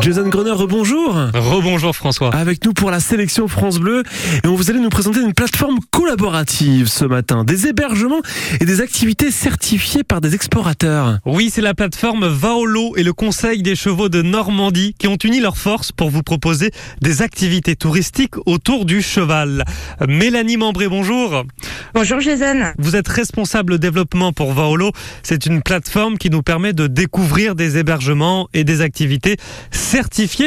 [0.00, 1.14] Jason Grunner, rebonjour.
[1.34, 2.34] Rebonjour François.
[2.34, 4.02] Avec nous pour la sélection France Bleu.
[4.42, 7.44] Et on vous allez nous présenter une plateforme collaborative ce matin.
[7.44, 8.22] Des hébergements
[8.60, 11.18] et des activités certifiées par des explorateurs.
[11.26, 15.38] Oui, c'est la plateforme Vaolo et le Conseil des chevaux de Normandie qui ont uni
[15.38, 16.70] leurs forces pour vous proposer
[17.02, 19.64] des activités touristiques autour du cheval.
[20.08, 21.44] Mélanie Membré, bonjour.
[21.92, 22.72] Bonjour Jason.
[22.78, 24.92] Vous êtes responsable développement pour Vaolo.
[25.22, 29.36] C'est une plateforme qui nous permet de découvrir des hébergements et des activités
[29.70, 29.89] certifiées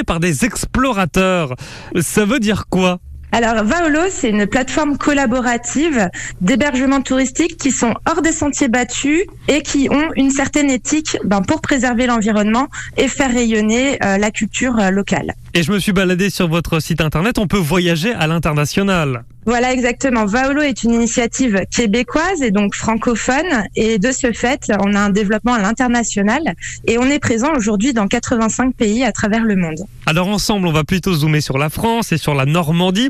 [0.03, 1.55] par des explorateurs.
[1.99, 2.99] Ça veut dire quoi?
[3.33, 6.07] Alors, Vaolo, c'est une plateforme collaborative
[6.41, 11.41] d'hébergement touristique qui sont hors des sentiers battus et qui ont une certaine éthique ben,
[11.41, 15.33] pour préserver l'environnement et faire rayonner euh, la culture euh, locale.
[15.55, 19.23] Et je me suis baladé sur votre site internet, on peut voyager à l'international.
[19.45, 20.25] Voilà, exactement.
[20.25, 23.65] Vaolo est une initiative québécoise et donc francophone.
[23.75, 26.41] Et de ce fait, on a un développement à l'international
[26.87, 29.79] et on est présent aujourd'hui dans 85 pays à travers le monde.
[30.05, 33.09] Alors ensemble, on va plutôt zoomer sur la France et sur la Normandie.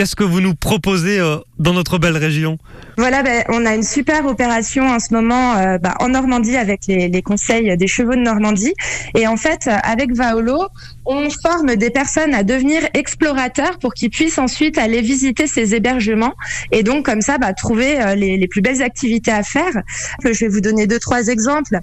[0.00, 2.56] Qu'est-ce que vous nous proposez euh, dans notre belle région?
[2.96, 6.86] Voilà, ben, on a une super opération en ce moment euh, ben, en Normandie avec
[6.86, 8.72] les, conseils des chevaux de Normandie.
[9.14, 10.70] Et en fait, avec Vaolo,
[11.10, 16.34] on forme des personnes à devenir explorateurs pour qu'ils puissent ensuite aller visiter ces hébergements
[16.70, 19.72] et donc comme ça bah, trouver euh, les, plus belles activités à faire.
[20.24, 21.78] Je vais vous donner deux trois exemples.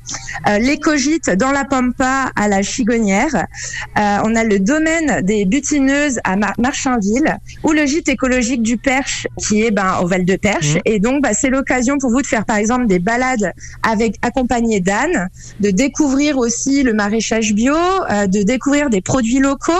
[0.47, 3.35] Euh, L'écogite dans la Pampa à la Chigonnière.
[3.35, 8.77] Euh, on a le domaine des butineuses à Mar Marchainville ou le gîte écologique du
[8.77, 10.75] Perche qui est ben, au Val de Perche.
[10.75, 10.81] Mmh.
[10.85, 14.79] Et donc bah, c'est l'occasion pour vous de faire par exemple des balades avec accompagné
[14.79, 19.71] d'ânes, de découvrir aussi le maraîchage bio, euh, de découvrir des produits locaux,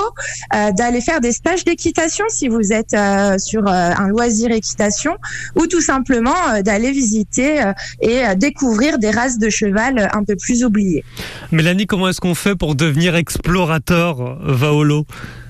[0.55, 5.16] euh, d'aller faire des stages d'équitation si vous êtes euh, sur un loisir équitation,
[5.55, 11.03] ou tout simplement d'aller visiter et découvrir des races de cheval un peu plus oubliées.
[11.52, 15.05] Mélanie, comment est-ce qu'on fait pour devenir explorateur Vaolo?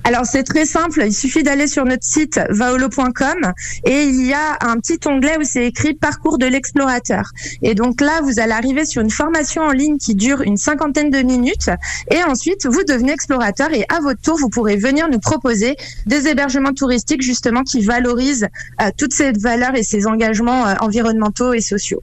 [0.08, 3.52] Alors c'est très simple, il suffit d'aller sur notre site vaolo.com
[3.84, 7.32] et il y a un petit onglet où c'est écrit parcours de l'explorateur.
[7.62, 11.10] Et donc là, vous allez arriver sur une formation en ligne qui dure une cinquantaine
[11.10, 11.70] de minutes
[12.10, 16.30] et ensuite vous devenez explorateur et à votre tour, vous pourrez venir nous proposer des
[16.30, 18.48] hébergements touristiques justement qui valorisent
[18.82, 22.02] euh, toutes ces valeurs et ces engagements euh, environnementaux et sociaux.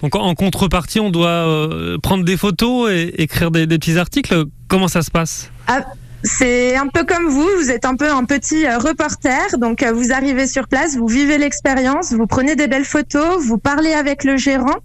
[0.00, 4.46] Donc en contrepartie, on doit euh, prendre des photos et écrire des, des petits articles.
[4.68, 5.50] Comment ça se passe?
[5.66, 5.84] Ah,
[6.22, 9.92] c'est un peu comme vous, vous êtes un peu un petit euh, reporter, donc euh,
[9.92, 14.24] vous arrivez sur place, vous vivez l'expérience, vous prenez des belles photos, vous parlez avec
[14.24, 14.76] le gérant,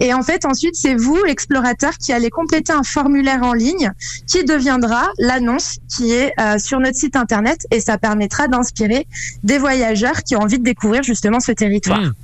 [0.00, 3.90] et en fait ensuite c'est vous, l'explorateur, qui allez compléter un formulaire en ligne
[4.26, 9.06] qui deviendra l'annonce qui est euh, sur notre site internet, et ça permettra d'inspirer
[9.42, 12.00] des voyageurs qui ont envie de découvrir justement ce territoire.
[12.00, 12.14] Mmh.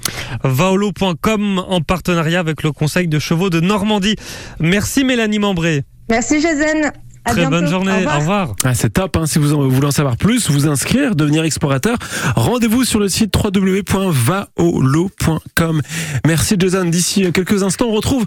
[0.44, 4.16] Vaolo.com en partenariat avec le Conseil de chevaux de Normandie.
[4.58, 5.84] Merci Mélanie Membré.
[6.08, 6.90] Merci Jason.
[7.24, 7.92] À Très bonne journée.
[7.92, 8.16] Au revoir.
[8.16, 8.54] Au revoir.
[8.64, 9.16] Ah, c'est top.
[9.16, 9.24] Hein.
[9.26, 11.98] Si vous voulez en savoir plus, vous inscrire, devenir explorateur,
[12.34, 15.82] rendez-vous sur le site www.vaolo.com.
[16.26, 16.86] Merci Jason.
[16.86, 18.24] D'ici quelques instants, on retrouve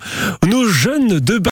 [0.47, 1.37] nos jeunes de